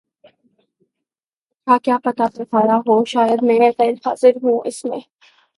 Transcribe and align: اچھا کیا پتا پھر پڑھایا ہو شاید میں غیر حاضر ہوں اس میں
اچھا 1.67 1.77
کیا 1.77 1.97
پتا 2.03 2.25
پھر 2.33 2.43
پڑھایا 2.45 2.77
ہو 2.87 3.03
شاید 3.05 3.39
میں 3.43 3.59
غیر 3.77 3.93
حاضر 4.05 4.33
ہوں 4.43 4.59
اس 4.65 4.83
میں 4.85 4.99